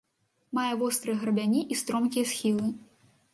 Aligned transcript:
Мае 0.57 0.71
вострыя 0.79 1.17
грабяні 1.25 1.61
і 1.75 1.77
стромкія 1.83 2.25
схілы. 2.31 2.73